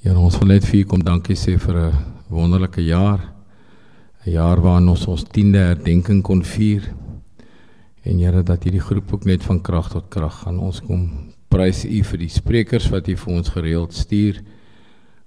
[0.00, 1.96] Ja, ons wil net vir u kom dankie sê vir 'n
[2.32, 3.20] wonderlike jaar.
[4.24, 6.94] 'n Jaar waarin ons ons 10de herdenking kon vier.
[8.04, 10.58] En Here dat hierdie groep ook net van krag tot krag gaan.
[10.58, 11.10] Ons kom
[11.48, 14.42] prys u vir die sprekers wat u vir ons gereeld stuur.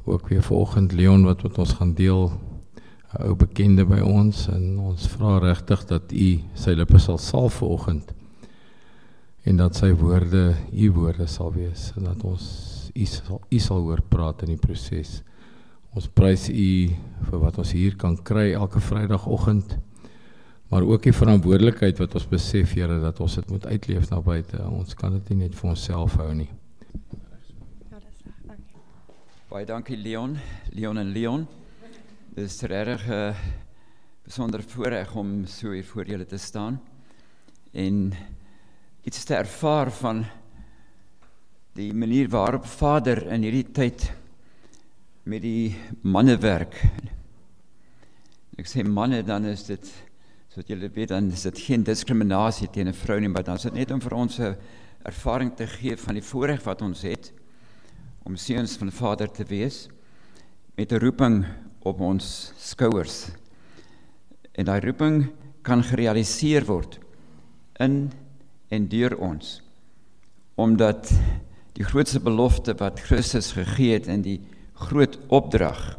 [0.05, 2.31] Ook weer vanoggend Leon wat met ons gaan deel
[3.13, 7.53] 'n ou bekende by ons en ons vra regtig dat u sy lippe sal salf
[7.53, 8.13] vanoggend
[9.43, 13.81] en dat sy woorde u woorde sal wees en dat ons u sal u sal
[13.81, 15.21] hoor praat in die proses.
[15.93, 16.69] Ons prys u
[17.29, 19.77] vir wat ons hier kan kry elke Vrydagoggend.
[20.73, 24.57] Maar ook die verantwoordelikheid wat ons besef Here dat ons dit moet uitleef na buite.
[24.65, 26.49] Ons kan dit nie net vir onsself hou nie.
[27.91, 28.39] Ja, dis reg.
[28.49, 28.79] Dankie.
[29.51, 30.37] Baie dankie Leon,
[30.73, 31.45] Leon en Leon.
[32.33, 33.35] Dit is regtig 'n uh,
[34.25, 36.81] besondere voorreg om so hier voor julle te staan
[37.71, 38.13] en
[39.03, 40.25] iets te ervaar van
[41.73, 44.05] die manier waarop Vader in hierdie tyd
[45.25, 45.73] met die
[46.05, 46.75] manne werk.
[48.61, 49.89] Ek sê manne dan is dit
[50.53, 53.63] soos julle weet dan is dit geen diskriminasie teen 'n vrou nie, maar dan is
[53.63, 54.55] dit net om vir ons 'n
[55.03, 57.31] ervaring te gee van die voorreg wat ons het
[58.23, 59.89] om seuns van Vader te wees
[60.77, 61.45] met 'n roeping
[61.81, 63.31] op ons skouers.
[64.53, 65.31] En daai roeping
[65.63, 66.99] kan gerealiseer word
[67.79, 68.11] in
[68.69, 69.61] en deur ons
[70.55, 71.11] omdat
[71.77, 74.39] die grootste belofte wat Christus gegee het in die
[74.77, 75.95] groot opdrag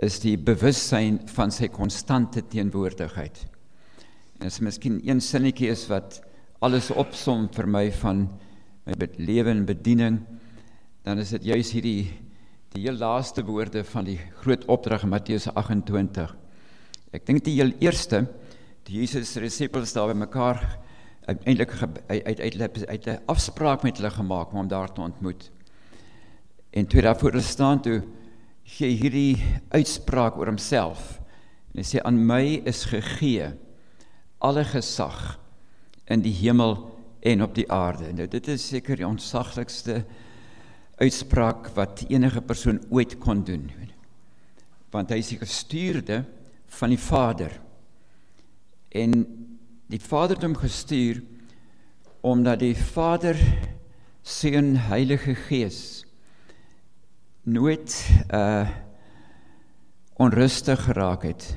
[0.00, 3.42] is die bewussyn van sy konstante teenwoordigheid.
[4.40, 6.22] En as miskien een sinnetjie is wat
[6.64, 8.24] alles opsom vir my van
[8.88, 10.22] my lewe en bediening,
[11.04, 12.08] dan is dit juis hierdie
[12.70, 16.32] die heel laaste woorde van die groot opdrag in Matteus 28.
[17.12, 18.22] Ek dink die heel eerste
[18.86, 20.62] die Jesus se disippels daar bymekaar
[21.44, 21.72] eintlik
[22.06, 25.50] uit uit uit 'n afspraak met hulle gemaak om daar te ontmoet.
[26.70, 28.02] En toe daarvoor staan toe
[28.62, 31.20] gee hierdie uitspraak oor homself.
[31.72, 33.50] En hy sê aan my is gegee
[34.38, 35.38] alle gesag
[36.10, 36.78] in die hemel
[37.20, 38.12] en op die aarde.
[38.12, 40.04] Nou dit is seker die ontsaglikste
[41.00, 43.70] uitspraak wat enige persoon ooit kon doen.
[44.90, 46.24] Want hy is die gestuurde
[46.66, 47.52] van die Vader.
[48.88, 49.39] En
[49.90, 51.18] die Vader het hom gestuur
[52.20, 53.38] omdat die Vader
[54.22, 56.06] seun Heilige Gees
[57.42, 57.96] nooit
[58.34, 58.68] uh
[60.20, 61.56] onrustig geraak het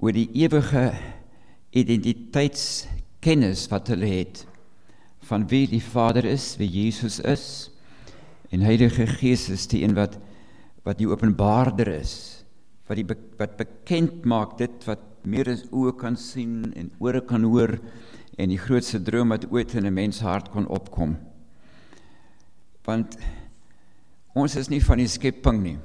[0.00, 0.96] oor die ewige
[1.76, 4.46] identiteitskennis wat hulle het
[5.28, 7.70] van wie die Vader is, wie Jesus is.
[8.48, 10.16] En Heilige Gees is die een wat
[10.86, 12.36] wat die openbaarder is
[12.86, 13.06] wat die
[13.36, 17.74] wat bekend maak dit wat meer as oë kan sien en ore kan hoor
[18.38, 21.16] en die grootste droom wat ooit in 'n mens hart kon opkom.
[22.84, 23.16] Want
[24.34, 25.78] ons is nie van die skepping nie.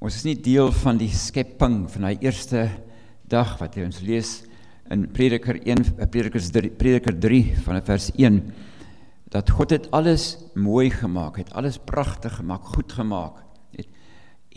[0.00, 2.70] Ons is nie deel van die skepping van hy eerste
[3.26, 4.44] dag wat ons lees
[4.90, 8.52] in Prediker 1 Predikers 3 Prediker 3 van vers 1
[9.28, 13.44] dat God het alles mooi gemaak, het alles pragtig gemaak, goed gemaak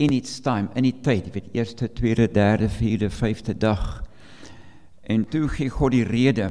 [0.00, 4.02] in its time, in die tyd, weet eerste, tweede, derde, vierde, vyfde dag.
[5.02, 6.50] En toe gee God die rede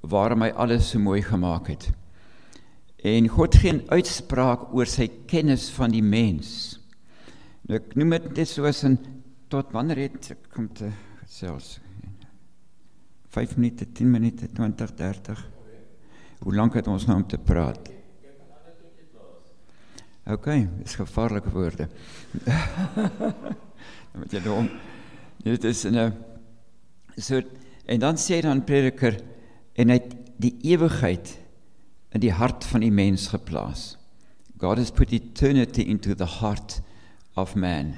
[0.00, 1.90] waarom hy alles so mooi gemaak het.
[3.04, 6.80] En God gee 'n uitspraak oor sy kennis van die mens.
[7.68, 8.98] Nou ek noem dit net soos 'n
[9.48, 10.90] tot wanneer het kom te
[11.26, 11.80] selfs
[13.28, 15.50] 5 minute, 10 minute, 20, 30.
[16.38, 17.97] Hoe lank het ons nou om te praat?
[20.28, 20.48] OK,
[20.82, 21.88] dis gevaarlike woorde.
[24.12, 24.68] Dan moet jy hom
[25.42, 26.12] dit is 'n
[27.16, 27.40] so
[27.86, 29.20] en dan sê dan prediker
[29.74, 31.38] en het die ewigheid
[32.12, 33.96] in die hart van die mens geplaas.
[34.58, 36.80] God has put eternity into the heart
[37.34, 37.96] of man.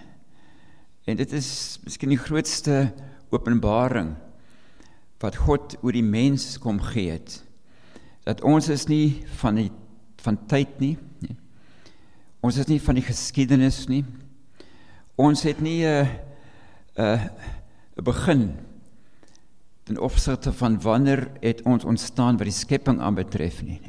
[1.05, 2.93] En dit is miskien die grootste
[3.31, 4.15] openbaring
[5.19, 7.43] wat God oor die mens kom gee het.
[8.25, 9.71] Dat ons is nie van die
[10.21, 10.99] van tyd nie
[12.41, 14.05] Ons is nie van die geskiedenis nie.
[15.21, 16.09] Ons het nie 'n
[16.97, 17.31] 'n
[17.99, 18.57] 'n begin
[19.85, 23.81] ten opsigte van wanneer het ons ontstaan wat die skepping aanbetref nie.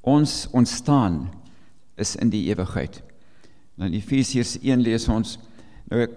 [0.00, 1.30] Ons ontstaan
[1.96, 3.02] is in die ewigheid.
[3.74, 5.38] Nou in Efesiërs 1 lees ons
[5.90, 6.10] nou ek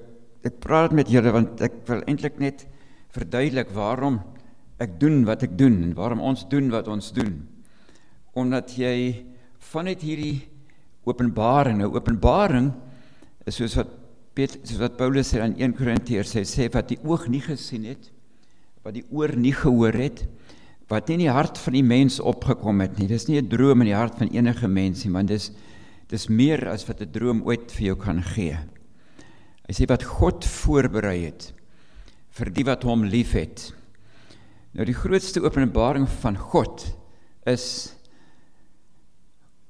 [0.44, 2.68] ek praat met julle want ek wil eintlik net
[3.12, 4.22] verduidelik waarom
[4.80, 7.48] ek doen wat ek doen en waarom ons doen wat ons doen.
[8.34, 9.26] Omdat jy
[9.72, 10.49] vanuit hierdie
[11.10, 11.80] openbaring.
[11.82, 12.72] Nou openbaring
[13.46, 13.96] is soos wat
[14.38, 17.88] Petrus soos wat Paulus sê in 1 Korintiërs sê sê wat die oog nie gesien
[17.90, 18.12] het,
[18.86, 20.24] wat die oor nie gehoor het,
[20.90, 23.08] wat nie in die hart van die mens opgekom het nie.
[23.08, 25.52] Dis nie 'n droom in die hart van enige mens nie, want dis
[26.10, 28.58] dis meer as wat 'n droom ooit vir jou kan gee.
[29.68, 31.54] Hy sê wat God voorberei het
[32.30, 33.74] vir die wat hom liefhet.
[34.74, 36.96] Nou die grootste openbaring van God
[37.46, 37.96] is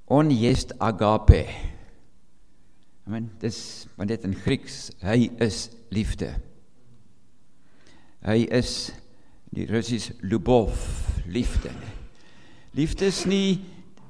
[0.10, 1.46] onjest agape.
[3.08, 3.30] Amen.
[3.42, 6.34] Dis want dit in Grieks, hy is liefde.
[8.26, 8.92] Hy is
[9.54, 10.78] die Russies lubov,
[11.30, 11.72] liefde.
[12.78, 13.62] Liefde is nie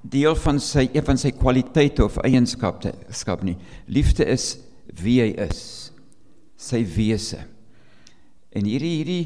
[0.02, 3.58] deel van sy een van sy kwaliteite of eienskappe skap nie.
[3.92, 4.58] Liefde is
[5.00, 5.62] wie hy is,
[6.60, 7.44] sy wese.
[8.56, 9.24] En hierdie hierdie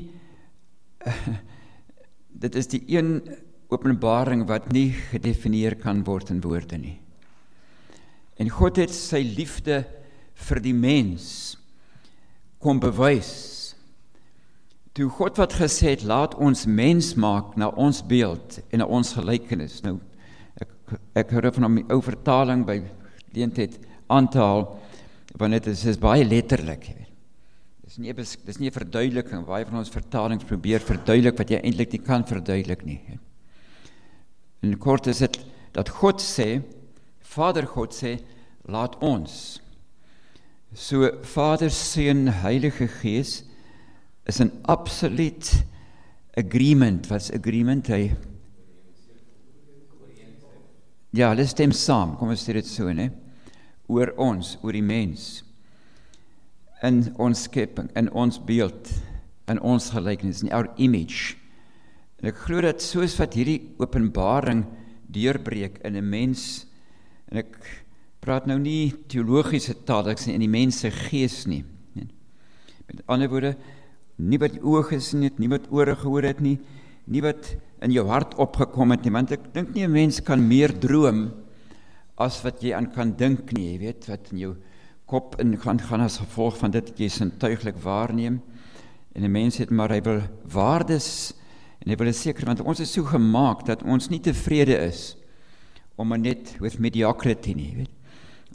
[2.44, 3.16] dit is die een
[3.74, 7.00] openbaring wat nie gedefinieer kan word in woorde nie.
[8.40, 9.84] En God het sy liefde
[10.48, 11.58] vir die mens
[12.64, 13.76] kom bewys.
[14.94, 19.14] Toe God wat gesê het laat ons mens maak na ons beeld en na ons
[19.18, 19.82] gelykenis.
[19.86, 19.98] Nou
[20.62, 20.74] ek
[21.24, 22.82] ek hoor van 'n ou vertaling by
[23.34, 24.80] leentheid aantal
[25.40, 26.94] want dit is, is baie letterlik.
[27.84, 31.92] Dis nie dis nie 'n verduideliking baie van ons vertalings probeer verduidelik wat jy eintlik
[31.92, 33.00] nie kan verduidelik nie.
[34.64, 35.40] In kort is dit
[35.76, 36.62] dat God sê
[37.34, 38.18] Vader God sê
[38.70, 39.60] laat ons.
[40.74, 43.44] So Vader Seun Heilige Gees
[44.26, 45.64] is 'n absoluut
[46.38, 47.10] agreement.
[47.10, 47.88] Wat's agreement?
[47.88, 48.16] Hy
[51.16, 53.12] Ja, hulle stem saam, kom ons sê dit so, né?
[53.88, 55.44] Oor ons, oor die mens.
[56.82, 58.90] In ons skepping, in ons beeld,
[59.48, 61.38] in ons gelykenis, in our image.
[62.24, 64.64] En ek glo dat soos wat hierdie openbaring
[65.12, 66.66] deurbreek in 'n mens
[67.28, 67.84] en ek
[68.22, 71.66] praat nou nie teologiese taal ek sê in die mens se gees nie.
[72.88, 73.58] Met ander woorde,
[74.18, 76.60] nie wat oë gesien het, nie wat ore gehoor het nie,
[77.08, 80.48] nie wat in jou hart opgekom het nie, want ek dink nie 'n mens kan
[80.48, 81.34] meer droom
[82.18, 84.56] as wat jy aan kan dink nie, jy weet, wat in jou
[85.06, 88.42] kop in gaan gaan as gevolg van dit jy sintuiglik waarneem.
[89.16, 91.34] En 'n mens het maar hy wil waardes
[91.84, 95.14] en hy wil seker want ons is so gemaak dat ons nie tevrede is
[96.00, 97.92] om maar net with mediocrity nie, weet.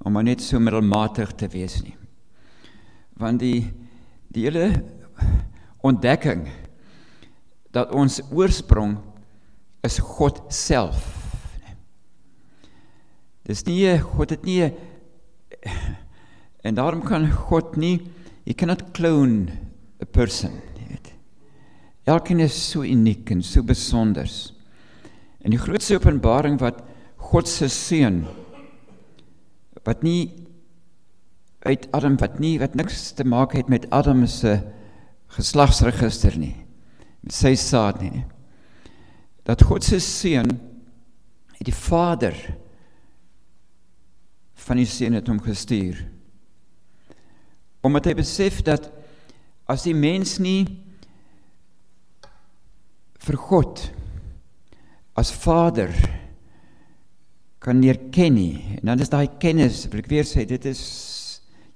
[0.03, 1.95] Om maar net so middelmatig te wees nie.
[3.19, 3.71] Want die
[4.29, 4.83] die hele
[5.87, 6.45] ontdekking
[7.73, 8.99] dat ons oorsprong
[9.87, 11.15] is God self.
[13.49, 14.69] Dis nie God het nie
[16.63, 17.97] en daarom kan God nie
[18.45, 19.49] he cannot clone
[20.03, 20.53] a person.
[22.09, 24.29] Elkeen is so uniek en so besonder.
[25.45, 26.81] En die grootste openbaring wat
[27.29, 28.23] God se seun
[29.85, 30.47] wat nie
[31.65, 34.59] uit Adam wat nie wat niks te maak het met Adam se
[35.37, 36.55] geslagsregister nie
[37.25, 38.25] met sy saad nie.
[39.49, 40.51] Dat God se seun
[41.59, 42.37] het die Vader
[44.69, 46.01] van die seun het hom gestuur.
[47.85, 48.91] Omdat hy besef dat
[49.69, 50.63] as die mens nie
[53.25, 53.83] vir God
[55.19, 55.91] as Vader
[57.59, 60.83] kan erken nie, en dan is daai kennis, wil ek weer sê, dit is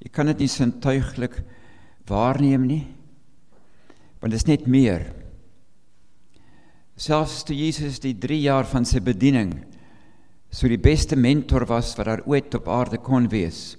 [0.02, 1.40] jy kan dit nie sintuiglik
[2.10, 2.84] waarneem nie.
[4.22, 5.08] Want dit is net meer
[7.02, 9.56] selfs toe Jesus die 3 jaar van sy bediening
[10.52, 13.78] so die beste mentor was wat daar ooit op aarde kon wees.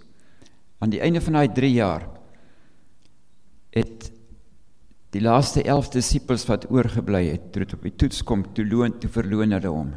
[0.81, 2.07] Aan die einde van daai 3 jaar
[3.73, 4.09] het
[5.13, 8.95] die laaste 11 disippels wat oorgebly het, toe dit op die toets kom, toe loon
[8.99, 9.91] toe verloon hulle hom.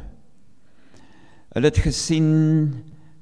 [1.55, 2.29] Hulle het gesien,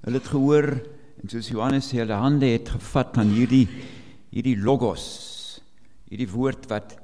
[0.04, 3.68] hulle het gehoor en soos Johannes sê, hulle hande het gevat aan hierdie
[4.36, 5.06] hierdie logos,
[6.12, 6.98] hierdie woord wat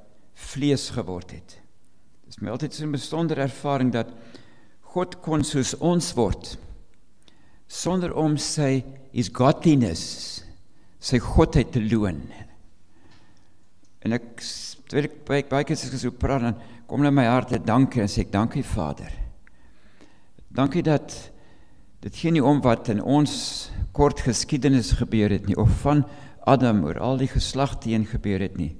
[0.52, 1.56] vlees geword het.
[2.26, 4.12] Dit is my altyd so 'n besondere ervaring dat
[4.92, 6.58] God kon soos ons word
[7.72, 8.84] sonder om sy
[9.16, 10.44] is godliness
[11.00, 12.20] sy godheid te loon.
[14.04, 14.42] En ek
[14.92, 18.10] terwyl ek baie baie keer so praat dan kom net my hart te dankie en
[18.12, 19.08] sê ek dankie Vader.
[20.52, 21.14] Dankie dat
[22.04, 26.02] dit geen nie om wat in ons kort geskiedenis gebeur het nie of van
[26.44, 28.74] Adam oor al die geslagte heen gebeur het nie.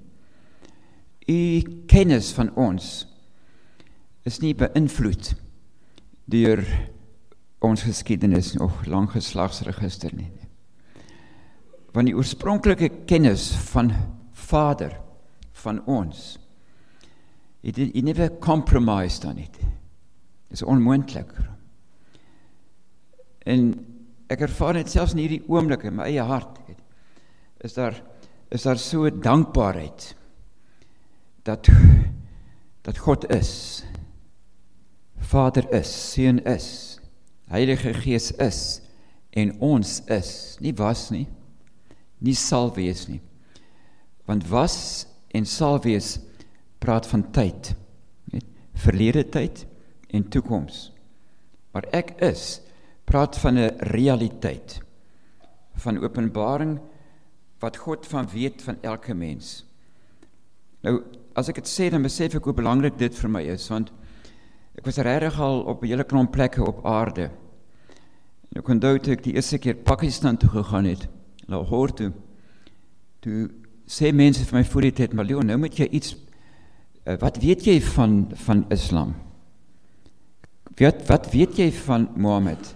[1.33, 1.39] U
[1.89, 3.07] kennis van ons
[4.29, 5.31] is nie beïnvloed
[6.29, 6.61] deur
[7.65, 10.29] ons geskiedenis of lang geslagsregister nie.
[11.97, 13.95] Want die oorspronklike kennis van
[14.51, 14.99] Vader
[15.63, 16.37] van ons
[17.63, 19.59] het hy never compromised on it.
[20.51, 21.31] Dit is onmoontlik.
[23.47, 23.69] En
[24.33, 26.59] ek ervaar dit selfs in hierdie oomblik in my eie hart.
[27.63, 28.01] Is daar
[28.53, 30.11] is daar so dankbaarheid
[31.47, 31.71] dat
[32.85, 33.85] dat God is
[35.23, 36.99] Vader is, Seun is,
[37.49, 38.81] Heilige Gees is
[39.31, 41.25] en ons is, nie was nie,
[42.19, 43.21] nie sal wees nie.
[44.29, 46.19] Want was en sal wees
[46.83, 47.75] praat van tyd,
[48.33, 48.45] net
[48.85, 49.65] verlede tyd
[50.13, 50.91] en toekoms.
[51.73, 52.61] Maar ek is
[53.09, 54.81] praat van 'n realiteit
[55.75, 56.81] van openbaring
[57.59, 59.65] wat God van weet van elke mens.
[60.83, 61.03] Nou,
[61.35, 63.93] as ek dit sê dan besef ek hoe belangrik dit vir my is want
[64.79, 67.31] ek was regtig al op 'n hele klomp plekke op aarde.
[68.51, 71.09] En ek onthou toe ek die eerste keer Pakistan toe gegaan het,
[71.47, 72.13] Lahore toe.
[73.21, 73.51] Toe
[73.93, 76.15] sê mense vir my voor die tyd, "Maar Leon, nou moet jy iets
[77.05, 79.15] uh, wat weet jy van van Islam?"
[80.79, 82.75] Wat wat weet jy van Mohammed?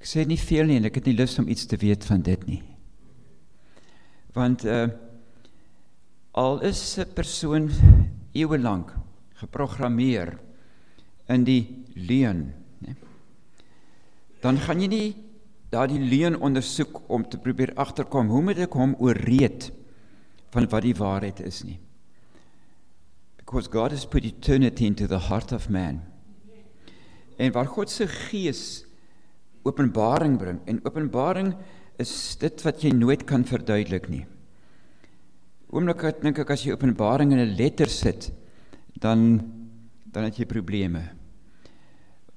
[0.00, 2.22] Ek sê nie veel nie en ek het nie lus om iets te weet van
[2.26, 2.62] dit nie.
[4.34, 4.88] Want uh
[6.32, 7.70] al is 'n persoon
[8.32, 8.94] eeue lank
[9.34, 10.38] geprogrammeer
[11.28, 12.94] in die leuen, né?
[14.40, 15.16] Dan gaan jy nie
[15.70, 19.72] daardie leuen ondersoek om te probeer agterkom hoe moet ek hom ooreed
[20.50, 21.78] van wat die waarheid is nie.
[23.38, 26.02] Because God has put eternity into the heart of man.
[27.38, 28.84] En waar God se gees
[29.62, 31.54] openbaring bring en openbaring
[32.00, 34.24] is dit wat jy nooit kan verduidelik nie.
[35.70, 38.32] Oomblik ek dink ek as jy openbaring in 'n letter sit,
[38.98, 39.40] dan
[40.12, 41.02] dan het jy probleme.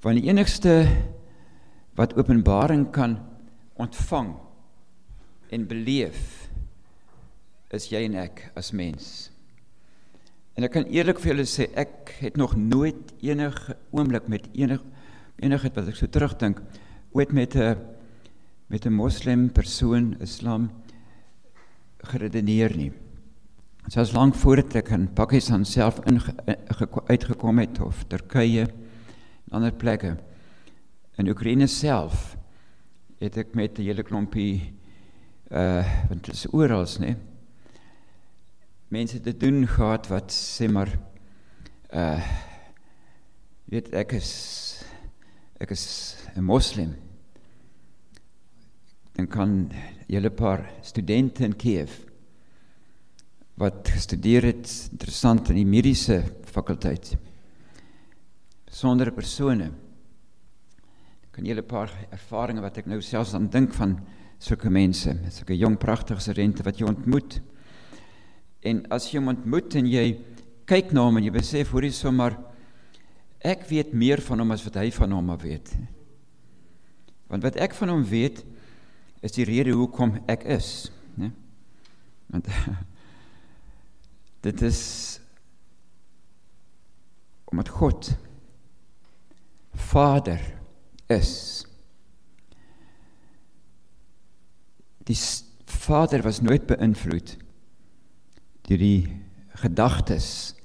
[0.01, 0.86] Want die enigste
[1.96, 3.17] wat openbaring kan
[3.74, 4.36] ontvang
[5.50, 6.42] en beleef
[7.74, 9.30] is jy en ek as mens.
[10.53, 14.86] En ek kan eerlik vir julle sê ek het nog nooit enige oomblik met enige
[15.42, 16.62] enigheid wat ek so terugdink
[17.18, 17.77] ooit met 'n
[18.70, 20.70] met 'n moslim persoon islam
[22.03, 22.92] geredeneer nie.
[23.84, 26.22] Dit was lank voordat ek in Pakistan self in
[27.08, 30.18] uitgekom het of Turkye en ander plekke.
[31.18, 32.38] In Oekraïne self
[33.20, 34.74] het ek met 'n hele klompie
[35.51, 37.33] uh want dit is oral, né?
[38.93, 40.91] Mense te doen gehad wat sê maar
[41.97, 42.21] uh
[43.65, 44.33] weet ek is
[45.57, 45.85] ek is
[46.38, 46.91] 'n moslim.
[49.17, 49.71] Dan kan
[50.07, 51.89] julle paar studente in Kiev
[53.57, 57.17] wat gestudeer het interessant in die mediese fakulteit
[58.65, 59.71] besondere persone.
[61.31, 63.97] Kan julle paar ervarings wat ek nou selfs aan dink van
[64.38, 67.41] sulke mense sulke jong pragtige studente wat jy ontmoet
[68.63, 70.08] en as jy hom ontmoet en jy
[70.70, 72.38] kyk na hom en jy besef hoe hy sommer
[73.43, 75.74] ek weet meer van hom as wat hy van hom weet
[77.32, 78.43] want wat ek van hom weet
[79.24, 81.32] is die rede hoekom ek is, né?
[82.27, 82.50] Want
[84.48, 84.82] dit is
[87.53, 88.10] omdat God
[89.74, 90.41] Vader
[91.13, 91.63] is.
[95.05, 95.17] Die
[95.65, 97.38] Vader was nooit beïnvloed
[98.67, 99.08] deur die
[99.63, 100.55] gedagtes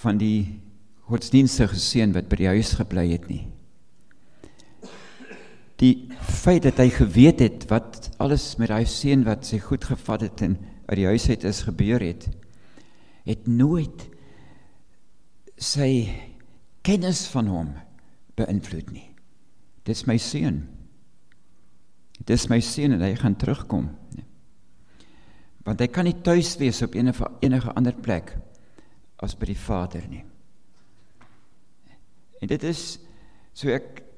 [0.00, 0.60] van die
[1.08, 3.44] godsdienstige seun wat by die huis gebly het nie.
[5.78, 10.26] Die feit dat hy geweet het wat alles met daai seun wat sy goed gevat
[10.26, 10.58] het en
[10.88, 12.28] uit die huis uit is gebeur het
[13.28, 14.06] het nooit
[15.60, 16.08] sy
[16.86, 17.72] kennis van hom
[18.38, 19.08] beïnvloed nie.
[19.84, 20.62] Dis my seun.
[22.24, 23.90] Dis my seun en hy gaan terugkom
[25.68, 28.34] want hy kan nie tuis wees op enige enige ander plek
[29.22, 30.24] as by die Vader nie
[32.40, 32.98] en dit is
[33.52, 34.08] so ek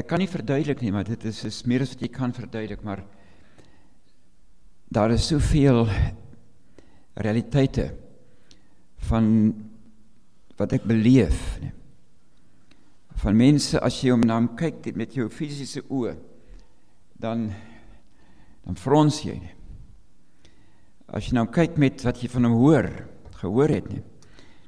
[0.00, 2.82] ek kan nie verduidelik nie, maar dit is is meer as wat jy kan verduidelik,
[2.86, 3.02] maar
[4.90, 5.84] daar is soveel
[7.20, 7.90] realiteite
[9.10, 9.26] van
[10.60, 11.76] wat ek beleef, nee.
[13.20, 16.14] Van mense as jy hom na hom kyk met jou fisiese oë,
[17.20, 17.50] dan
[18.64, 19.34] dan frons jy.
[19.36, 19.59] Nie.
[21.10, 22.86] As jy nou kyk met wat jy van hom hoor,
[23.40, 24.02] gehoor het nie,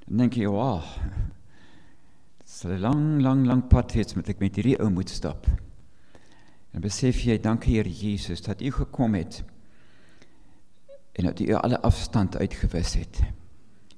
[0.06, 0.98] dan dink jy, "Wag,
[2.62, 5.46] sal 'n lang lang lang pad wees met ek met hierdie ou moet stap.
[6.72, 9.42] En besef jy dankie Here Jesus dat u gekom het
[11.12, 13.20] en dat u alle afstand uitgewis het.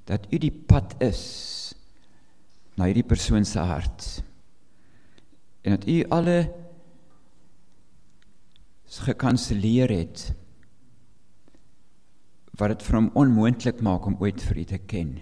[0.04, 1.74] Dat u die pad is
[2.76, 4.22] na hierdie persoon se hart.
[5.62, 6.52] En dat u alle
[8.84, 10.34] gekanselleer het
[12.58, 15.16] wat dit vir hom onmoontlik maak om ooit vir u te ken.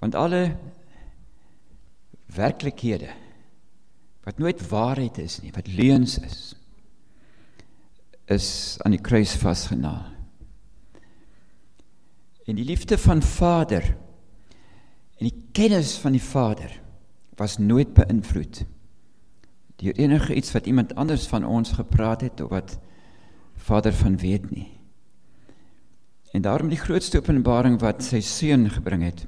[0.00, 0.56] Want alle
[2.32, 3.12] werklikhede
[4.22, 6.54] wat nooit waarheid is nie, wat leuns is,
[8.30, 8.48] is
[8.86, 10.06] aan die kruis vasgenaal.
[12.46, 13.84] En die liefde van Vader
[15.18, 16.80] en die kennis van die Vader
[17.38, 18.64] was nooit beïnvloed
[19.82, 22.78] deur enige iets wat iemand anders van ons gepraat het of wat
[23.54, 24.68] Vader van weet nie.
[26.32, 29.26] En daarom die grootste openbaring wat sy seun gebring het.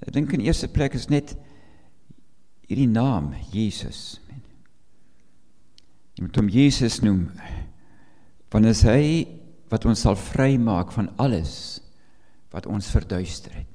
[0.00, 1.34] Ek dink in eerste plek is net
[2.66, 4.18] hierdie naam Jesus.
[6.16, 7.26] Jy moet hom Jesus noem.
[8.52, 9.26] Want is hy
[9.68, 11.82] wat ons sal vrymaak van alles
[12.54, 13.72] wat ons verduister het.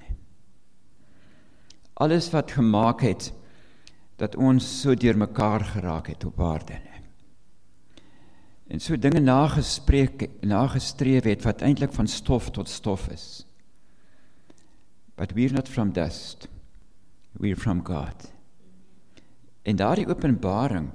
[2.02, 3.30] Alles wat gemaak het
[4.18, 6.80] dat ons so deurmekaar geraak het op aarde.
[8.72, 13.44] En so dinge nagespreek nagestreef het wat eintlik van stof tot stof is.
[15.20, 16.48] But we're not from dust.
[17.36, 18.32] We're from God.
[19.68, 20.90] En daardie openbaring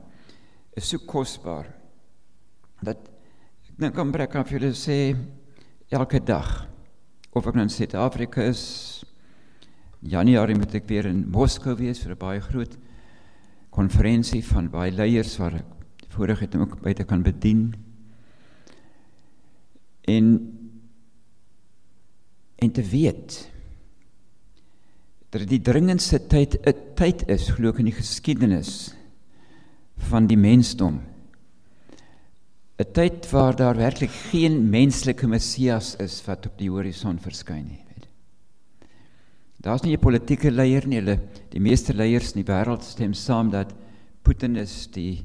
[0.73, 1.69] is so kosbaar
[2.81, 2.99] dat
[3.69, 5.15] ek dink om breek af julle sê
[5.93, 6.67] elke dag
[7.37, 8.65] of ek nou in Suid-Afrika is
[10.01, 12.77] Januarie moet ek weer in Moskou wees vir 'n baie groot
[13.71, 15.76] konferensie van baie leiers waar ek
[16.17, 17.75] voorheen het ook buite kan bedien.
[20.07, 20.53] En
[22.57, 23.51] en te weet
[25.29, 28.95] dat die dringendste tyd 'n tyd is glo ek in die geskiedenis
[30.09, 31.01] van die mensdom.
[32.79, 37.87] 'n Tyd waar daar werklik geen menslike Messias is wat op die horison verskyn nie.
[39.67, 41.19] Daar's nie 'n politieke leier nie, hulle
[41.51, 43.75] die meeste leiers in die wêreld stem saam dat
[44.23, 45.25] Putin is die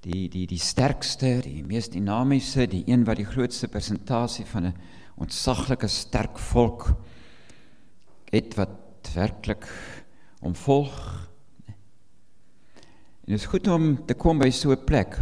[0.00, 4.74] die die die sterkste, die mees dinamiese, die een wat die grootste persentasie van 'n
[5.16, 6.94] ontsaglike sterk volk
[8.30, 9.66] het wat werklik
[10.40, 11.28] omvolg.
[11.66, 15.16] En dit is goed om te kom by so 'n plek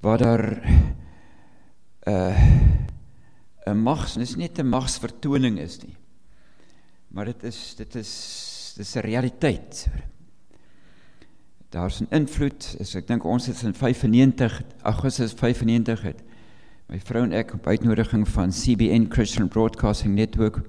[0.00, 2.66] waar daar 'n uh,
[3.66, 5.96] 'n mags, dis nie 'n magsvertoning is nie.
[7.08, 9.88] Maar dit is dit is dis 'n realiteit.
[11.76, 12.76] Daar's 'n invloed.
[12.78, 16.22] Is, ek dink ons het in 95 Augustus 95 het
[16.88, 20.62] my vrou en ek op uitnodiging van CBN Christian Broadcasting Network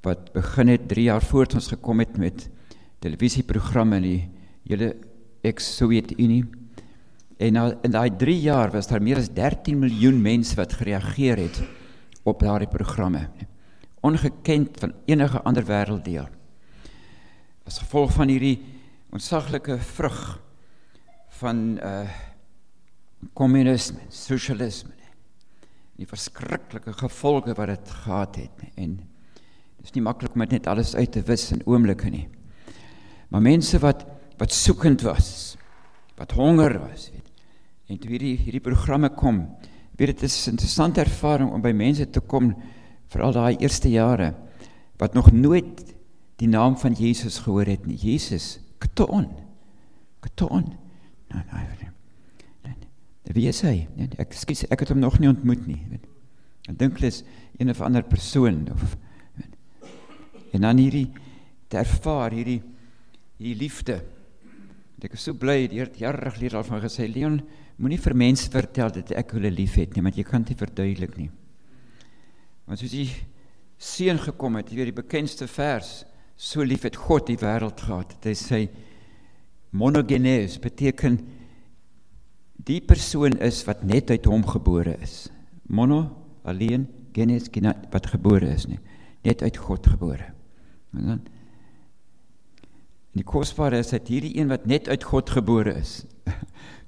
[0.00, 2.48] wat begin het 3 jaar voor ons gekom het met
[2.98, 4.30] televisieprogramme in die
[4.64, 4.96] hele
[5.42, 6.44] ex-Sowjetunie.
[7.36, 11.36] En na in daai 3 jaar was daar meer as 13 miljoen mense wat gereageer
[11.36, 11.62] het
[12.22, 13.28] op daardie programme
[14.00, 16.28] ongekend van enige ander wêrelddeel.
[17.66, 18.77] As gevolg van hierdie
[19.10, 20.22] ontsaglike vrug
[21.40, 22.08] van uh
[23.34, 24.94] kommunisme, sosialisme.
[25.98, 28.92] Die verskriklike gevolge wat dit gehad het en
[29.82, 32.28] dis nie maklik om net alles uit te wis in oomblikke nie.
[33.30, 34.06] Maar mense wat
[34.38, 35.56] wat soekend was,
[36.14, 37.26] wat honger was, weet.
[37.90, 39.40] En toe hierdie hierdie programme kom,
[39.98, 42.54] weet dit is 'n interessante ervaring om by mense te kom
[43.08, 44.34] veral daai eerste jare
[44.98, 45.94] wat nog nooit
[46.36, 47.96] die naam van Jesus gehoor het nie.
[47.96, 49.28] Jesus, Keton.
[50.24, 50.72] Keton.
[51.28, 51.66] Nou, nou.
[53.34, 53.82] Wie is hy?
[53.98, 56.06] Nee, ek skuis, ek het hom nog nie ontmoet nie, weet.
[56.68, 57.22] Ek dink hy is
[57.58, 58.94] een of ander persoon of
[59.36, 59.90] weet.
[60.56, 61.06] En dan hierdie
[61.76, 62.62] ervaar hierdie
[63.38, 63.98] hierdie liefde.
[65.04, 67.36] Ek is so bly die Here jare gelede al van gesê Leon,
[67.78, 71.28] moenie vir mense vertel dat ek hulle liefhet nie, want jy kan dit verduidelik nie.
[72.66, 73.06] Want soos die
[73.78, 76.00] seun gekom het, weer die bekendste vers,
[76.38, 78.14] so lief het God die wêreld gehad.
[78.22, 78.60] Hy sê
[79.74, 81.18] monogenes beteken
[82.68, 85.26] die persoon is wat net uit hom gebore is.
[85.66, 86.06] Mono
[86.48, 87.50] alleen genes
[87.90, 88.78] wat gebore is nie,
[89.26, 90.30] net uit God gebore.
[90.94, 91.26] En dan
[93.18, 96.04] die kosbare is dat hierdie een wat net uit God gebore is,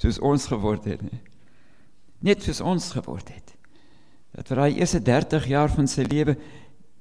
[0.00, 1.18] soos ons geword het, nie.
[2.20, 3.56] net soos ons geword het
[4.36, 6.36] dat vir daai eerste 30 jaar van sy lewe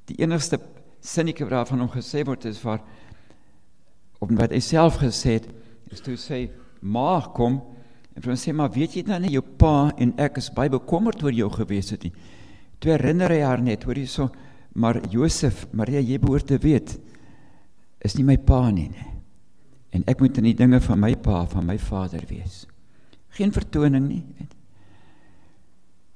[0.10, 0.58] die enigste
[1.02, 2.82] sinnetjie wat daarvan hom gesê word is vir
[4.20, 5.48] op wat hy self gesê het
[5.94, 6.48] is toe sê
[6.82, 7.62] ma kom
[8.16, 10.72] en vir hom sê maar weet jy dan nie jou pa en ek is baie
[10.72, 12.14] bekommerd oor jou gewees het nie.
[12.80, 14.30] Toe herinner hy haar net hoor hierso
[14.76, 16.98] maar Josef Maria jy behoort te weet
[18.06, 19.08] is nie my pa nie nee.
[19.96, 22.66] en ek moet in die dinge van my pa van my vader wees.
[23.36, 24.24] Geen vertoning nie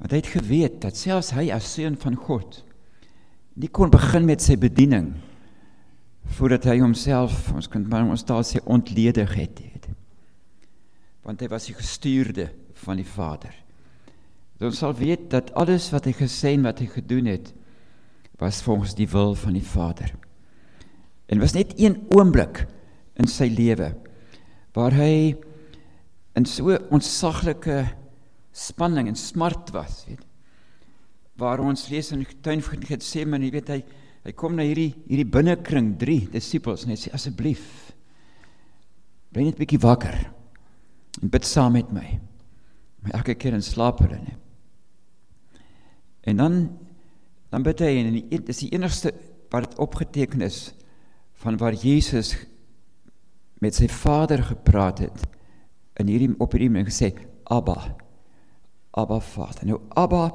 [0.03, 2.57] Want hy het geweet dat selfs hy as seun van God
[3.59, 5.11] nie kon begin met sy bediening
[6.37, 9.89] voordat hy homself, ons kan maar ons daar sê ontledig het, het.
[11.23, 12.47] Want hy was die gestuurde
[12.83, 13.53] van die Vader.
[14.57, 17.53] Dat ons sal weet dat alles wat hy gesê en wat hy gedoen het
[18.41, 20.09] was volgens die wil van die Vader.
[21.29, 22.65] En was net een oomblik
[23.19, 23.93] in sy lewe
[24.73, 25.35] waar hy
[26.33, 27.83] in so ontsaglike
[28.53, 30.23] spanning en smart was, weet.
[31.39, 33.83] Waar ons lees in die tuin van Getsemane, weet hy
[34.23, 37.91] hy kom na hierdie hierdie binnekring, drie disippels en hy sê asseblief
[39.33, 40.15] bly net 'n bietjie wakker
[41.21, 42.19] en bid saam met my.
[43.01, 44.37] Maar elke keer in slaap hulle nie.
[46.23, 46.77] En dan
[47.51, 49.11] dan bid hy en dit is die enigste
[49.51, 50.73] wat dit opgeteken is
[51.43, 52.33] van waar Jesus
[53.61, 55.27] met sy Vader gepraat het
[56.01, 57.11] in hierdie op hierdie manier gesê
[57.43, 57.95] Abba
[58.93, 59.65] Abba Vader.
[59.65, 60.31] Nou Abba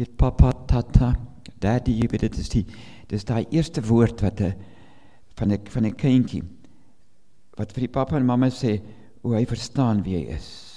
[0.00, 1.12] weet papa tata
[1.60, 2.64] daddy jy weet dit is die
[3.10, 4.54] dis daai eerste woord wat 'n
[5.36, 6.42] van 'n van 'n kindjie
[7.56, 8.80] wat vir die pappa en mamma sê
[9.22, 10.70] hoe hy verstaan wie hy is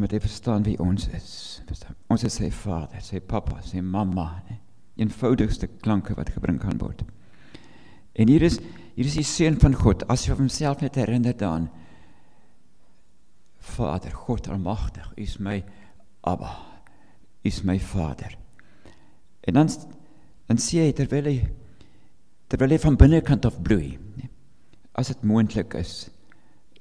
[0.00, 1.30] omdat hy verstaan wie ons is.
[1.66, 1.96] Verstaan?
[2.08, 4.60] Ons is sy vader, sy pappa, sy mamma, né?
[5.00, 7.02] Eenvoudigste klanke wat gebring kan word.
[8.14, 8.60] En hier is
[8.96, 11.70] hier is die seun van God as hy homself net herinner daaraan.
[13.76, 15.62] Vader, God almagtig, U is my
[16.26, 16.69] Abba.
[17.42, 18.36] Is my Vader.
[19.40, 19.70] En dan
[20.50, 21.36] dan sê hy terwyl hy
[22.50, 24.26] terwyl hy van binnekant af bloei, nee,
[24.98, 26.08] as dit moontlik is,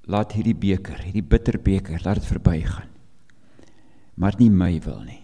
[0.09, 2.89] laat hierdie beker, hierdie bitter beker, laat dit verbygaan.
[4.17, 5.21] Maar nie my wil nie.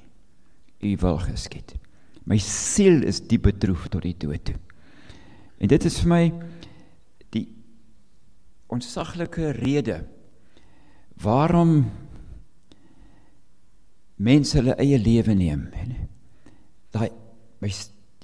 [0.86, 1.74] U wil geskied.
[2.30, 4.60] My siel is diep bedroef tot die dood toe.
[5.58, 6.24] En dit is vir my
[7.34, 7.48] die
[8.70, 10.04] onsaglike rede
[11.22, 11.86] waarom
[14.18, 15.68] mense hulle eie lewe neem.
[16.96, 17.10] Daai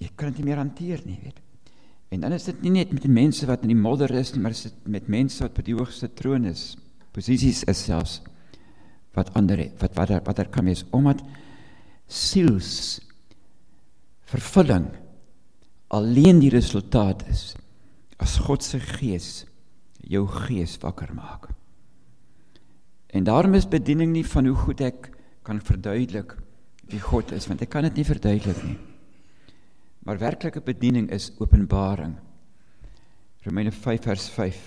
[0.02, 1.40] jy kan dit nie meer hanteer nie, weet.
[2.12, 4.42] En dan is dit nie net met die mense wat in die modder is nie,
[4.44, 6.76] maar dit is met mense wat by die hoogste troon is,
[7.16, 8.20] posisies is selfs
[9.16, 11.20] wat ander wat wat wat daar kan wees omdat
[12.08, 13.02] siels
[14.32, 14.88] vervulling
[15.92, 17.52] alleen die resultaat is
[18.24, 19.44] as God se gees
[20.02, 21.50] jou gees wakker maak.
[23.12, 25.11] En daarom is bediening nie van hoe goed ek
[25.44, 26.36] kan verduidelik
[26.92, 28.78] wie God is, want ek kan dit nie verduidelik nie.
[30.06, 32.16] Maar werklike bediening is openbaring.
[33.46, 34.62] Romeine 5 vers 5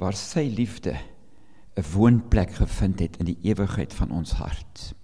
[0.00, 0.96] waar sy liefde
[1.76, 4.94] 'n woonplek gevind het in die ewigheid van ons hart.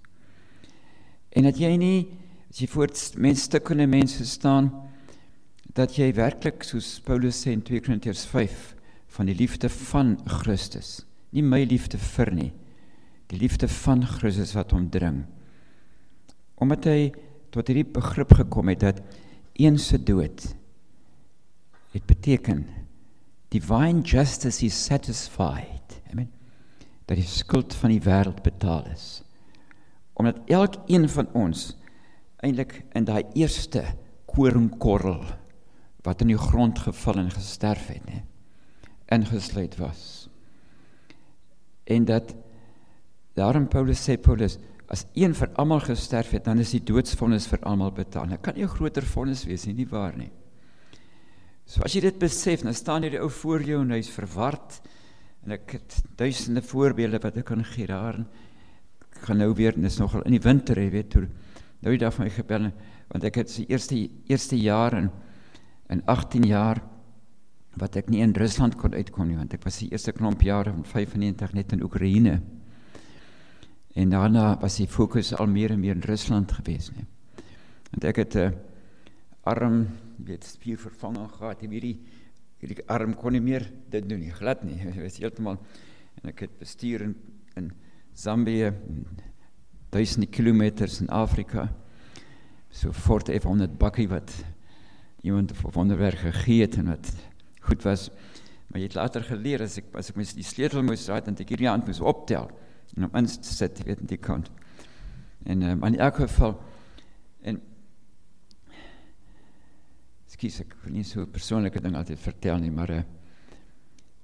[1.30, 2.08] En dat jy nie
[2.50, 4.70] as jy voor mense stukkende mense staan
[5.74, 8.74] dat jy werklik soos Paulus sê in 2 Korintiërs 5
[9.06, 12.52] van die liefde van Christus, nie my liefde vir nie,
[13.28, 15.22] die liefde van Christus wat hom dring.
[16.58, 17.00] Omdat hy
[17.54, 19.02] tot hierdie begrip gekom het dat
[19.58, 20.46] een se dood
[21.92, 22.66] het beteken
[23.48, 26.00] divine justice is satisfied.
[26.12, 26.30] Amen.
[27.08, 29.22] Dat die skuld van die wêreld betaal is.
[30.12, 31.70] Omdat elkeen van ons
[32.44, 33.82] eintlik in daai eerste
[34.28, 35.24] koringkorrel
[36.06, 38.20] wat in die grond geval en gesterf het, nê,
[39.12, 40.28] ingesluit was.
[41.88, 42.34] En dat
[43.38, 47.60] daarom Paulus sê Paulus as een vir almal gesterf het, dan is die doodsvonnis vir
[47.68, 48.28] almal betaal.
[48.32, 50.30] Dit kan nie 'n groter vonnis wees nie, nie waar nie.
[51.66, 54.80] So as jy dit besef, dan staan hierdie ou voor jou en hy's verward
[55.44, 58.18] en ek het duisende voorbeelde wat ek kan gee daar.
[59.00, 61.28] Ek gaan nou weer, dis nogal in die winter, jy weet, toe
[61.82, 62.72] nou die dag van my gebel
[63.08, 63.96] want ek het se eerste
[64.28, 65.10] eerste jaar in
[65.88, 66.82] in 18 jaar
[67.80, 70.72] wat ek nie in Rusland kon uitkom nie want ek was die eerste klomp jare
[70.72, 72.40] van 95 net in Oekraïne.
[73.98, 77.06] En daarna was die fokus al meer en meer in Rusland gewees, nee.
[77.90, 78.52] Want ek het 'n uh, eh,
[79.42, 81.62] arm, weet spiervervanging gehad.
[81.62, 81.98] Ek hierdie
[82.60, 84.76] hierdie arm kon nie meer dit doen nie, glad nie.
[84.94, 85.58] Dit was heeltemal
[86.22, 87.16] en ek het bestuur in
[87.56, 87.72] in
[88.14, 88.72] Zambië
[89.90, 91.68] duisende kilometers in Afrika.
[92.70, 94.44] So fort effe 100 bakkie wat
[95.22, 97.14] iemand op wonderwerk gegee het en wat
[97.60, 98.10] goed was.
[98.66, 101.38] Maar jy het later geleer as ek as ek mens die sleutel moes draai en
[101.38, 102.50] ek hierdie hand moes optel
[102.96, 104.50] en om ins te sit, weet in die kant.
[105.46, 106.56] En um, in elk geval
[107.46, 107.60] en
[110.28, 113.04] skies ek wil nie so persoonlike ding altyd vertel nie, maar uh,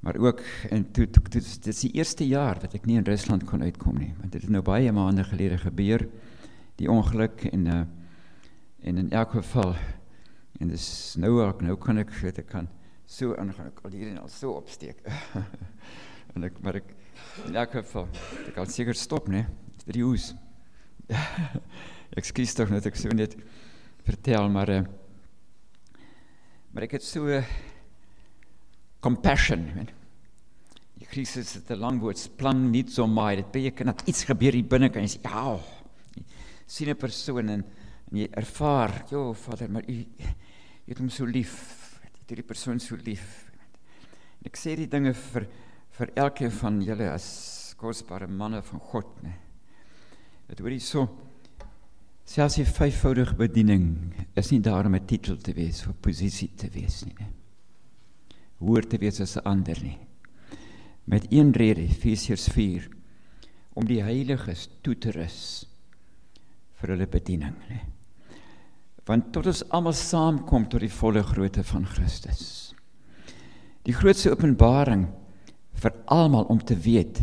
[0.04, 3.46] maar ook en toe toe dit is die eerste jaar wat ek nie in Rusland
[3.48, 6.04] kon uitkom nie, want dit het nou baie maande gelede gebeur
[6.76, 7.84] die ongeluk en uh,
[8.84, 9.72] en in elk geval
[10.60, 12.68] en dis nou ook nou kan ek weet ek kan
[13.06, 15.00] so ingaan ek al hierdie al so opsteek
[16.34, 16.92] en ek maar ek
[17.48, 18.08] In elk geval,
[18.48, 19.44] ek kan seker stop, né?
[19.84, 20.32] Dit die hoes.
[22.16, 23.34] ek skuis tog net ek sou net
[24.06, 24.84] vertel, maar uh,
[26.74, 27.42] maar ek het so uh,
[29.04, 29.90] compassion, man.
[30.98, 34.54] Die krisis is 'n lang woord, plan nie so maar dit beteken dat iets gebeur
[34.54, 35.60] hier binne kan jy sê, ja.
[36.66, 37.64] sien 'n persoon en,
[38.10, 42.00] en jy ervaar, "Jo, Vader, maar u jy het hom so lief.
[42.02, 43.50] Jy het hierdie persoon so lief."
[44.40, 45.46] En ek sê die dinge vir
[45.98, 49.34] vir elkeen van julle as kosbare manne van God, nê.
[50.48, 51.08] Dit hoor hierso
[52.24, 56.70] Selfs die vyfvoudige bediening is nie daar om 'n titel te wees of posisie te
[56.72, 57.26] wees nie.
[58.58, 59.98] Hoor te wees as 'n ander nie.
[61.04, 62.88] Met een rede, Efesiërs 4,
[63.74, 65.66] om die heiliges toe te rus
[66.80, 67.80] vir hulle bediening, né?
[69.04, 72.74] Want tot ons almal saamkom tot die volle grootte van Christus.
[73.82, 75.08] Die grootste openbaring
[75.82, 77.20] vir almal om te weet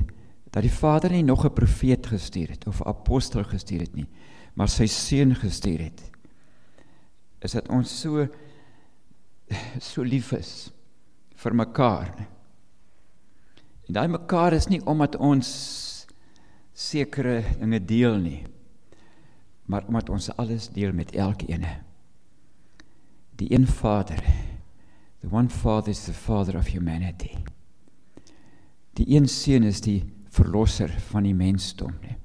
[0.51, 4.07] dat die Vader nie nog 'n profeet gestuur het of 'n apostel gestuur het nie,
[4.53, 6.11] maar sy seun gestuur het.
[7.41, 8.27] Is dit ons so
[9.79, 10.71] so lief is
[11.35, 12.27] vir mekaar.
[13.87, 15.47] En daai mekaar is nie omdat ons
[16.73, 18.43] sekere dinge deel nie,
[19.65, 21.65] maar omdat ons alles deel met elkeen.
[23.35, 24.23] Die een Vader.
[25.21, 27.37] The one Father is the Father of humanity.
[28.93, 32.17] Die een seun is die verlosser van die mensdom, nee.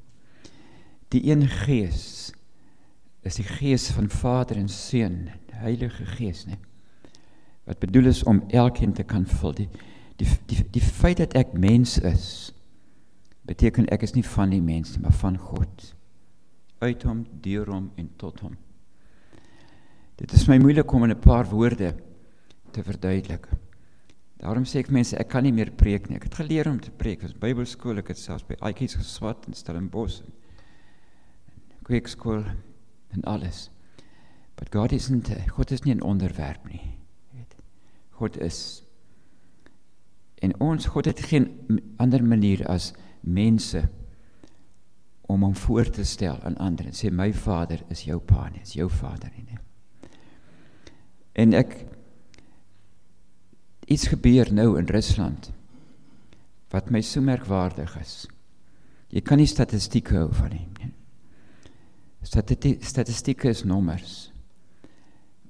[1.14, 2.32] Die een Gees
[3.26, 6.58] is die Gees van Vader en Seun, die Heilige Gees, nee.
[7.66, 9.54] Wat bedoel is om elkeen te kan vul.
[9.58, 9.68] Die
[10.16, 12.52] die die die feit dat ek mens is
[13.46, 15.90] beteken ek is nie van die mens nie, maar van God.
[16.82, 18.56] Uit hom, deur hom en tot hom.
[20.16, 21.94] Dit is my moeilik om in 'n paar woorde
[22.72, 23.48] te verduidelik.
[24.36, 26.18] Daarom sê ek mense, ek kan nie meer preek nie.
[26.18, 27.22] Ek het geleer om te preek.
[27.24, 30.20] Was Bybelskool, ek het selfs by Aitjies geswat in Stellenbosch.
[31.86, 32.44] Kweekskool
[33.16, 33.70] en alles.
[34.56, 36.98] But God isn't God is nie 'n onderwerp nie.
[37.32, 37.56] Weet.
[38.10, 38.82] God is
[40.42, 41.48] en ons God het geen
[41.96, 43.88] ander manier as mense
[45.26, 48.60] om hom voor te stel aan ander en sê my vader is jou pa nie,
[48.60, 49.58] is jou vader nie.
[51.36, 51.74] En ek
[53.86, 55.52] iets gebeur nou in Rusland
[56.74, 58.26] wat my so merkwaardig is.
[59.14, 60.66] Jy kan nie statistieke hou van nie.
[60.82, 60.92] nie.
[62.26, 64.32] Statistieke is nommers.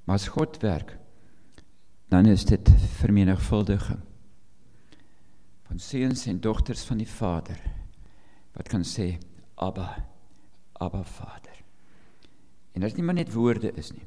[0.04, 0.98] Maar as God werk,
[2.12, 2.68] dan is dit
[3.00, 4.02] vermenigvuldiging
[5.66, 7.58] van seuns en dogters van die Vader
[8.54, 9.16] wat kan sê
[9.56, 10.06] Abba,
[10.72, 11.56] Abba Vader.
[12.72, 14.04] En dit is nie maar net woorde is nie.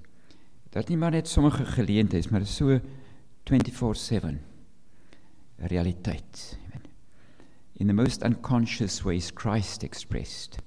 [0.69, 2.79] Dit is nie maar net sommige geleenthede, maar dit is so
[3.49, 4.37] 24/7
[5.59, 6.55] realiteit.
[7.77, 10.59] In the most unconscious ways Christ expressed.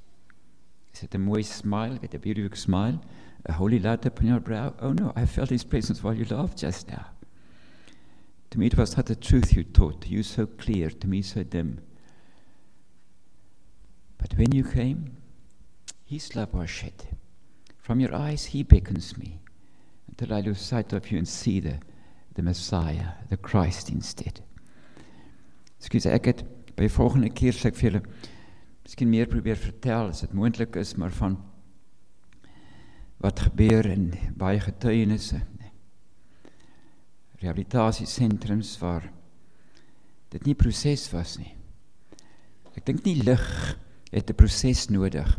[0.93, 3.01] Is it a mooi smile, with a beautiful smile,
[3.47, 4.75] a holy light upon your brow?
[4.81, 7.07] Oh no, I felt his presence while you laughed just now.
[8.51, 11.23] To me it was not the truth you taught, to you so clear, to me
[11.23, 11.79] so dim.
[14.19, 15.19] But when you came,
[16.05, 17.17] his love was shed.
[17.79, 19.39] From your eyes he beckons me,
[20.09, 21.79] until I lose sight of you and see the,
[22.35, 24.41] the Messiah, the Christ instead.
[25.79, 26.45] Excuse, ek het
[26.77, 28.03] by volgende keer sê ek vir julle
[28.83, 31.37] miskien meer probeer vertel as dit moontlik is, maar van
[33.23, 35.39] wat gebeur in baie getuienisse.
[37.43, 39.07] Rehabilitasiesentrums waar
[40.35, 41.53] dit nie proses was nie.
[42.73, 43.47] Ek dink nie lig
[44.13, 45.39] het 'n proses nodig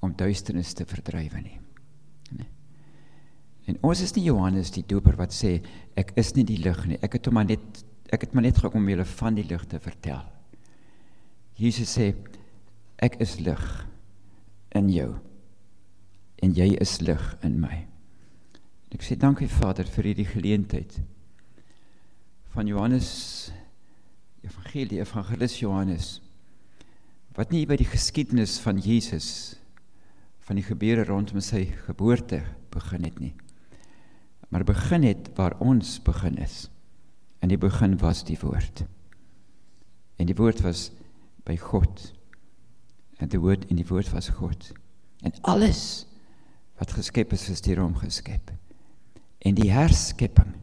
[0.00, 1.59] om duisternis te verdryf nie.
[3.70, 5.60] En ons is nie Johannes die doper wat sê
[6.00, 6.98] ek is nie die lig nie.
[7.06, 9.62] Ek het hom maar net ek het maar net gekom om julle van die lig
[9.70, 10.24] te vertel.
[11.60, 12.08] Jesus sê
[12.98, 13.66] ek is lig
[14.74, 15.12] in jou
[16.42, 17.84] en jy is lig in my.
[18.90, 20.96] Ek sê dankie Vader vir hierdie geleentheid
[22.50, 23.52] van Johannes
[24.42, 26.08] Evangelie Evangelis Johannes
[27.36, 29.30] wat nie by die geskiedenis van Jesus
[30.48, 32.42] van die gebeure rondom sy geboorte
[32.74, 33.30] begin het nie
[34.50, 36.68] maar begin het waar ons begin is
[37.40, 38.84] in die begin was die woord
[40.20, 40.90] en die woord was
[41.48, 42.10] by God
[43.20, 44.70] en die woord in die woord was God.
[45.20, 46.06] En alles
[46.80, 48.52] wat geskep is, is deur hom geskep.
[49.44, 50.54] En die herskepping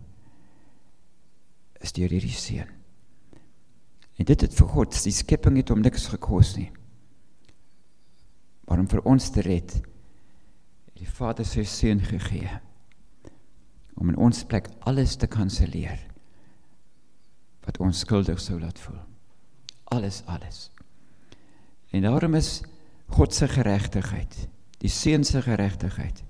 [1.82, 2.72] is deur hierdie seun.
[4.18, 6.72] En dit het vir God, die skepping het hom niks gekos nie.
[8.66, 12.50] Maar om vir ons te red, het die Vader sy seun gegee
[13.98, 16.00] om in ons plek alles te kanselleer
[17.68, 19.00] wat ons skuldig sou laat voel.
[19.92, 20.70] Alles, alles.
[21.92, 22.62] En daarom is
[23.12, 24.48] God se geregtigheid,
[24.80, 26.24] die seun se geregtigheid.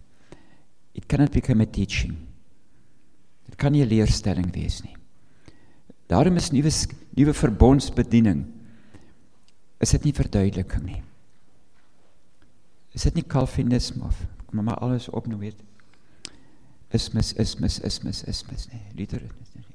[0.97, 2.15] It cannot become a teaching.
[3.45, 4.95] Dit kan nie 'n leerstelling wees nie.
[6.07, 6.71] Daarom is nuwe
[7.15, 8.45] nuwe verbondsbediening
[9.77, 11.01] is dit nie verduideliking nie.
[12.93, 15.59] Is dit nie kalvinisme of kom maar alles op nou weet.
[16.91, 19.65] Is mis is mis is mis is nie.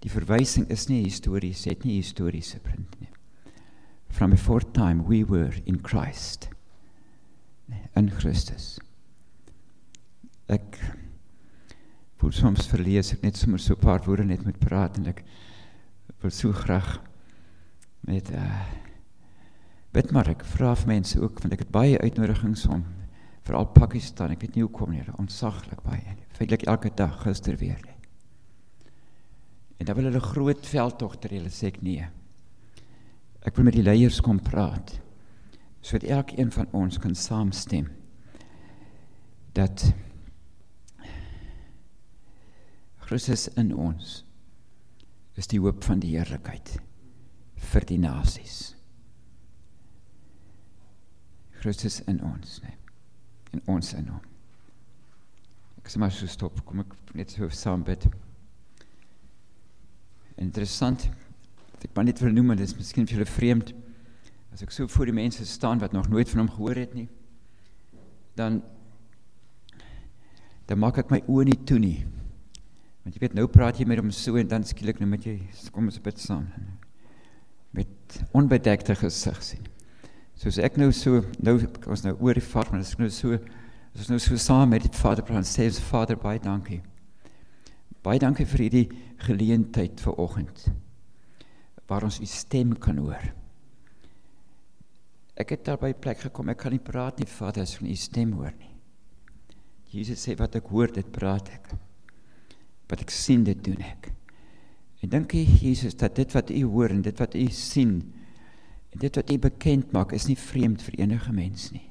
[0.00, 3.10] Die verwysing is nie histories, het nie historiese print nie
[4.10, 6.48] from before time we were in Christ
[7.96, 8.78] in Christus
[10.50, 10.78] Ek
[12.18, 15.22] voel soms verlees ek net sommer so 'n paar woorde net moet praat en ek
[16.20, 16.98] wil so graag
[18.04, 18.66] met uh
[19.94, 22.84] bid maar ek vra vir mense ook want ek het baie uitnodigings om
[23.50, 26.14] veral Pakistan, ek weet nie hoekom nie, ontsaglik baie.
[26.38, 27.80] Feitelik elke dag gister weer.
[27.82, 27.96] Nie.
[29.80, 32.04] En dan wil hulle groot veldtog ter hulle sê ek nee.
[33.48, 34.92] Ek wil met die leiers kom praat.
[35.80, 37.88] Sodat elkeen van ons kan saamstem
[39.56, 39.88] dat
[43.08, 44.20] Christus in ons
[45.40, 46.76] is die hoop van die heerlikheid
[47.72, 48.60] vir die nasies.
[51.64, 52.79] Christus in ons, nee.
[53.54, 54.26] En ons in hom.
[55.80, 58.04] Ek sê maar so stop, kom ek net so saam bid.
[60.40, 61.08] Interessant.
[61.80, 63.72] Ek maar net wil noem, dit is miskien vir julle vreemd.
[64.52, 67.08] As ek so voor die mense staan wat nog nooit van hom gehoor het nie,
[68.38, 68.60] dan
[70.70, 71.96] dan maak ek my oë nie toe nie.
[73.02, 75.34] Want jy weet nou praat jy met hom so en dan skielik nou met jy
[75.74, 76.44] kom ons bid saam.
[77.74, 79.66] Met onbedekte gesig sien.
[80.40, 83.36] Soos ek nou so nou ons nou oor die Vader, maar ek nou so
[83.90, 86.78] as nou so saam met die Vader praat, sê ons Vader baie dankie.
[88.00, 88.86] Baie dankie vir hierdie
[89.26, 90.70] geleentheid vir oggend
[91.90, 93.24] waar ons u stem kan hoor.
[95.34, 97.96] Ek het daar by plek gekom, ek kan nie praat nie, Vader, as ek u
[97.98, 98.70] stem hoor nie.
[99.90, 101.72] Jesus sê wat ek hoor, dit praat ek.
[102.88, 104.12] Wat ek sien, dit doen ek.
[105.02, 108.19] En dink jy Jesus dat dit wat u hoor en dit wat u sien en
[108.98, 111.90] dit wat u bekend maak is nie vreemd vir enige mens nie.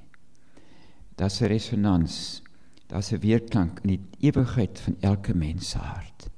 [1.15, 2.41] Daar's 'n resonans.
[2.87, 6.29] Daar's 'n weerklank in die ewigheid van elke mens se hart.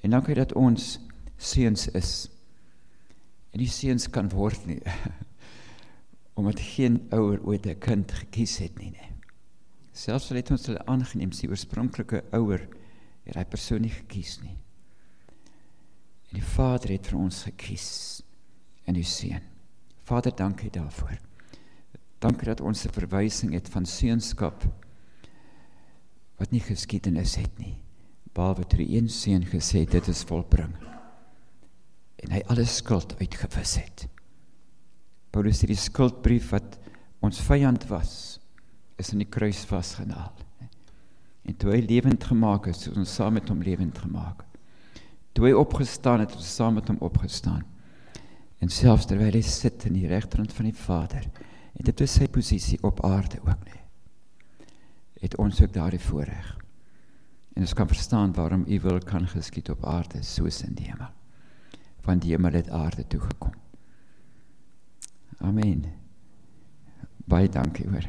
[0.00, 1.00] En dankie dat ons
[1.36, 2.30] seuns is.
[3.50, 4.80] En die seuns kan word nie.
[6.38, 8.90] Omdat geen ouer ooit 'n kind gekies het nie.
[8.90, 9.12] nie.
[9.92, 12.66] Selfs al het ons hulle aangeneem, sy oorspronklike ouer
[13.24, 14.56] het hy persoon nie gekies nie.
[16.28, 18.23] En die Vader het vir ons gekies
[18.84, 19.42] in die seun.
[20.04, 21.18] Vader, dankie daarvoor.
[22.20, 24.64] Dankie dat ons 'n verwysing het van seunskap
[26.36, 27.80] wat nie geskiedenis het nie.
[28.32, 30.74] Behalwe toe die een seun gesê het dit is volbring.
[32.16, 34.08] En hy alle skuld uitgewis het.
[35.30, 36.78] Paulus het die skuldbrief wat
[37.20, 38.40] ons vyand was
[38.96, 40.32] is in die kruis vasgenaal.
[41.44, 44.44] En toe hy lewend gemaak is, het ons saam met hom lewend gemaak.
[45.32, 47.64] Toe hy opgestaan het, het ons saam met hom opgestaan.
[48.64, 51.26] En selfs terwyl hy sit in die regterhand van die Vader,
[51.76, 53.80] en dit is sy posisie op aarde ook nie.
[55.20, 56.46] Het ons ook daardie voorreg.
[57.54, 61.12] En ons kan verstaan waarom u wil kan geskied op aarde soos in die hemel.
[62.06, 63.52] Van die hemel het aarde toe gekom.
[65.44, 65.84] Amen.
[67.28, 68.08] Baie dankie hoor.